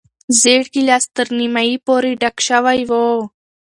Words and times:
زېړ 0.41 0.63
ګیلاس 0.73 1.05
تر 1.15 1.27
نیمايي 1.39 1.75
پورې 1.87 2.11
ډک 2.21 2.37
شوی 2.47 2.79
و. 2.89 2.91